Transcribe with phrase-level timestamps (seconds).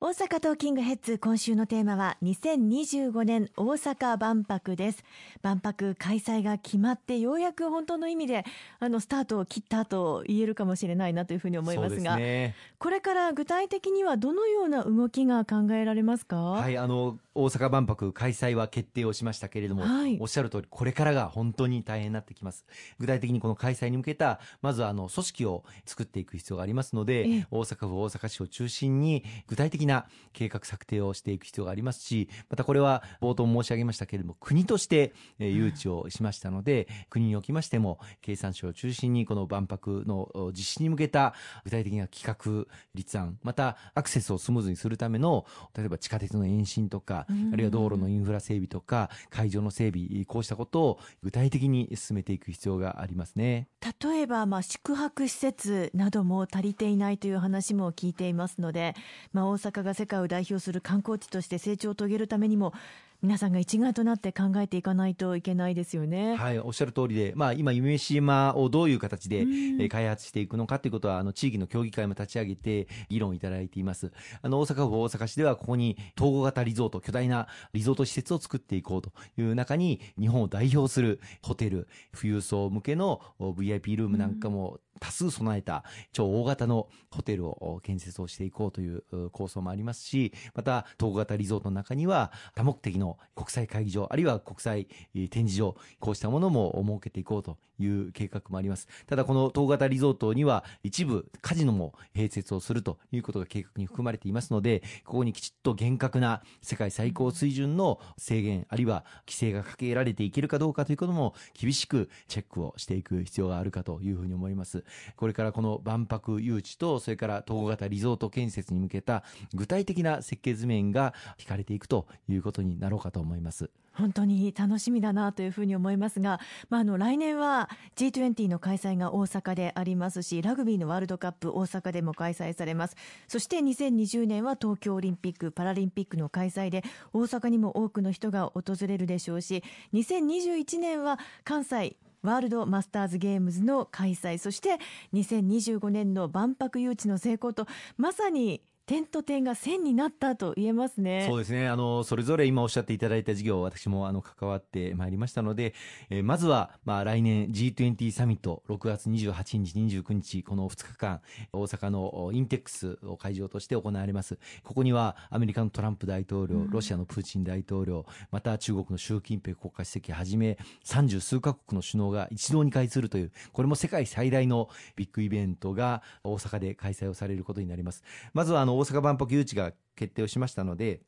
[0.00, 5.02] 大阪トーキングヘッズ今週のテーマは2025年大阪万博です。
[5.42, 8.44] 万博開催が決まってようやく本当の意味で
[8.78, 16.36] あのスタートを切ったと言えるかもしれないなというふうに思いますが、ね、これから具体的にはどのような動きが考えられますか？
[16.36, 22.64] はいあの大阪万博開催は決定をしましたけれども、はい、おっしゃる通りこれからが本当に大変になってきます。
[23.00, 41.34] 具体的にこの開催に向けたまずあの組織を作っていく必要がありますので大阪府大阪市を中心に具体的な計画策定をしていく必要がありますしまたこれは冒頭申し上げましたけれども国として誘致をしましたので、国におきましても経産省を中心にこの万博の実施に向けた
[41.64, 45.46] 具体的な企画立案またアクセスをスムーズにするための
[45.76, 53.68] 例えば地下鉄の延伸とかあるいは道路のインフラ整備とか会場の整備こうしたことを具体的に進めていく必要がありますね。
[54.02, 58.94] 例えばまあ宿泊施設なども足りていないという話も聞いていますので、
[59.32, 62.72] まあ、大阪が世界を代表する観光地として成長を遂げるためにも
[63.20, 66.36] 皆さんが一丸となって考えていかないといけないですよね。
[66.36, 69.44] はい、おっしゃる通りで、まあ、今、夢島をどういう形で、
[69.80, 74.12] え開発していくのかということは、あの地域の協議会も立ち上げて、議論いただいています。
[74.40, 94.86] あの大阪府大阪市では、ここに統合型リゾート、巨大なリゾート施設を作っていこうという中に、日本を代表するホテル、富裕層向けの VIP ルームなんかも多数備えた超大型のホテルを建設をしていこうという構想もありますし、また統合型リゾートの中には多目的の国際会議場、あるいは国際
[95.30, 98.88] 展示場、こうしたものも設けていこうという計画もあります。
[99.06, 114.84] ただこの統合型リゾートには一部カジノも併設をするということが計画に含まれていますので、ここにきちっと厳格な世界最高水準の制限、あるいは規制がかけられていけるかどうかということも厳しくチェックをしていく必要があるかというふうに思います。
[115.16, 119.22] これからこの万博誘致と、それから統合型リゾート建設に向けた
[119.54, 123.70] 具体的な設計図面が引かれていくということになろうかと思います。
[123.98, 126.38] 本当に楽しみだなというふうに思いますが、
[126.70, 144.78] まあ、あの来年は G20 の開催が大阪でありますしラグビーのワールドカップ大阪でも開催されますそして2020年は東京オリンピック・パラリンピックの開催で大阪にも多くの人が訪れるでしょうし2021年は関西ワールドマスターズゲームズの開催そして
[145.14, 147.66] 2025年の万博誘致の成功と
[147.96, 151.26] まさに点と点が線になったと言えますね。
[151.28, 151.68] そうですね。
[151.68, 155.74] あの、それぞれ今おっしゃっていただいた事業、私もあの、関わってまいりましたので、
[156.08, 161.20] えー、まずは、まあ、来年 G20 サミット、6月28日、29日、この2日間、
[161.52, 164.38] 大阪のインテックスを会場として行われます。
[164.64, 178.02] ここには、アメリカのトランプ大統領、ロシアのプーチン大統領、また中国の習近平国家主席はじめ、三十数カ国の首脳が一堂に会するという、これも世界最大のビッグイベントが大阪で開催をされることになります。
[178.32, 181.00] まずは、あの、大阪万博誘致が決定をしましたので、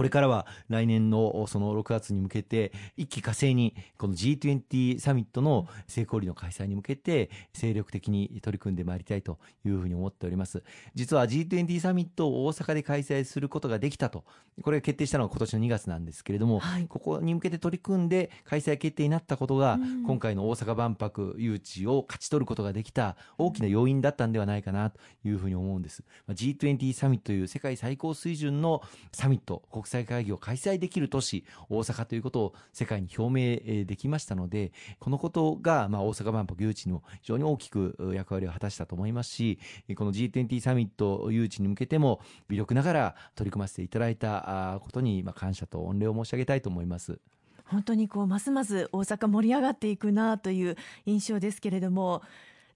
[0.00, 10.62] これからは来年のその6月に向けて一気火星にこの G20 サミットの成功率の開催に向けて精力的に取り組んでまいりたいというふうに思っております。
[10.94, 14.24] 実は G20 サミットを大阪で開催することができたと。
[14.62, 26.04] これが決定したのは今年の2月なんですけれども、はい、ここに向けて取り組んで開催決定になったことが、今回の大阪万博誘致を勝ち取ることができた大きな要因だったんではないかなというふうに思うんです。
[26.30, 39.58] G20 サミットという世界最高水準のサミット国際会議を開催できる都市大阪ということを世界に表明できましたのでこのことが、まあ、大阪万博誘致にも非常に大きく役割を果たしたと思いますし
[39.96, 47.18] この G20 サミット誘致に向けても微力ながら取り組ませていただいたことに、まあ、感謝と御礼を申し上げたいと思います。
[47.66, 50.76] 本当にこうますます大阪盛り上がっていくなという
[51.06, 52.22] 印象ですけれども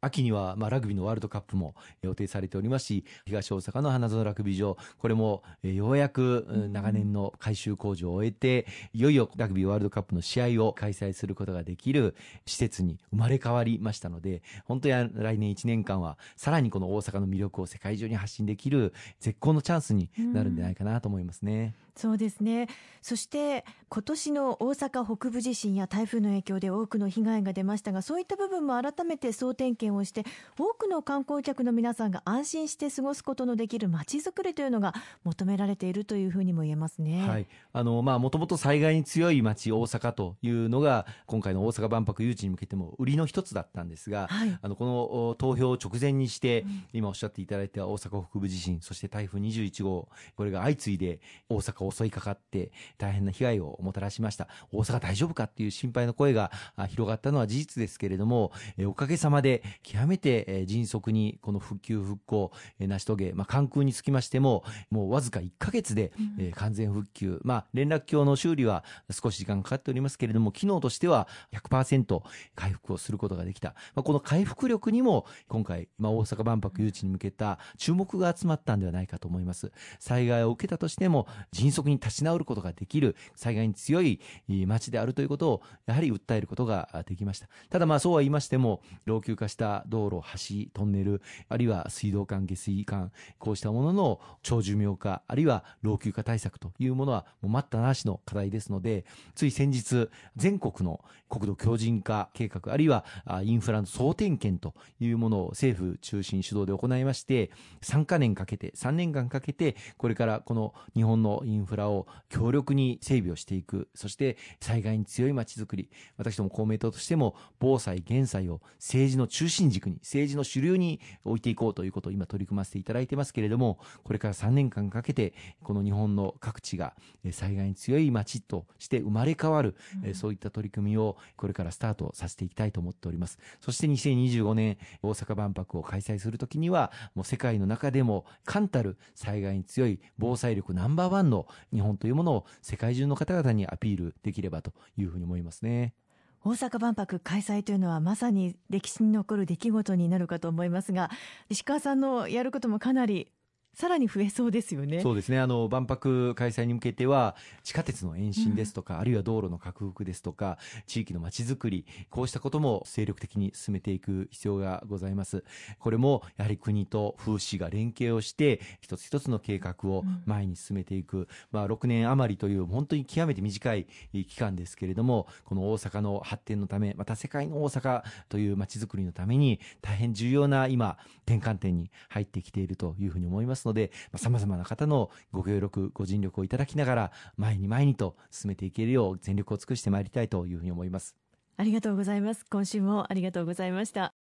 [0.00, 12.14] 秋にはまあラグビーのワールドカップも予定されておりますし東大阪の花園ラグビー場これもようやく長年の改修工事を終えていよいよラグビーワールドカップの試合を開催することができる
[12.46, 21.74] 施設に生まれ変わりましたので本当に来年1年間はさらにこの大阪の魅力を世界中に発信できる絶好のチャンスになるんじゃないかなと思いますね。
[21.96, 22.68] そうですね
[23.02, 30.24] そして今年の大阪北部地震や台風の影響で多くの被害が出ましたがそういった部分も改めて総点検をして
[30.58, 34.94] 多くの観光客の皆さんが安心して過ごすことのできるまちづくりというのが
[35.24, 37.28] 求められているというふうにも言えますね。
[37.28, 54.48] はい、あのまあもともと災害に強い町大阪というのが今回の大阪万博誘致に向けても売りの一つだったんですが、はい、あのこの投票を直前にして、うん、今おっしゃっていただいた大阪北部地震そして台風21号これが相次いで大阪を襲いかかって大変な被害をもたらしました。
[54.72, 56.50] 大阪大丈夫かっていう心配の声が
[56.88, 58.52] 広がったのは事実ですけれども
[58.86, 72.22] おかげさまで極めて迅速にこの復旧復興、成し遂げ、まあ、関空につきましても、もうわずか1か月で、え完全復旧、まあ、連絡橋の修理は少し時間かかっておりますけれども、機能としては100%
[72.54, 73.74] 回復をすることができた。
[73.94, 79.72] まあ、この回復力にも、今回、まあ、大阪万博誘致に向けた注目が集まったんではないかと思います。
[79.98, 87.48] 災害を受けたとしても、迅速に立ち直ることができる、災害に強い町であるということを、やはり訴えることができました。
[87.70, 103.04] ただまあそうは言いましても、老朽化した道路、橋、トンネル、あるいは水道管、下水管、こうしたものの長寿命化、あるいは老朽化対策というものは、もう待ったなしの課題ですので、つい先日、全国の国土強靭化計画、あるいは
[103.44, 107.50] インフラの総点検というものを政府中心主導で行いまして、
[107.82, 126.94] 3か年かけて、3年間かけて、これからこの日本のインフラを強力に整備をしていく、そして災害に強い街づくり、私ども公明党としても防災・減災を政治の中心軸に、政治の主流に置いていこうということを今取り組ませていただいてますけれども、これから3年間かけて、この日本の各地が
[127.32, 133.38] 災害に強い街として生まれ変わる、うん、そういった取り組みをこれからスタートさせていきたいと思っております。
[133.60, 145.94] そして2025年大阪万博を開催するときには、もう世界の中でも冠たる災害に強い防災力ナンバーワンの日本というものを世界中の方々にアピールできればというふうに思いますね。
[146.42, 151.10] 大阪万博開催というのはまさに歴史に残る出来事になるかと思いますが
[151.50, 153.30] 石川さんのやることもかなり
[153.72, 155.00] さらに増えそうですよね。
[155.00, 155.38] そうですね。
[155.38, 165.44] あの、万博開催に向けては、地下鉄の延伸ですとか、うん、あるいは道路の拡幅ですとか、地域のまちづくり、こうしたことも精力的に進めていく必要がございます。
[165.78, 171.18] これも、やはり国と風刺が連携をして、一つ一つの計画を前に進めていく。
[171.18, 191.14] うん、まあ、6年余りという本当に極めて短い期間ですけれども、この大阪の発展のため、また世界の大阪というまちづくりのために、大変重要な今、転換点に入ってきているというふうに思いますますので、さまざ、まな方のご協力、ご尽力をいただきながら、前に前にと進めていけるよう全力を尽くしてまいりたいというふうに思います。
[191.56, 192.46] ありがとうございます。
[192.50, 194.19] 今週もありがとうございました。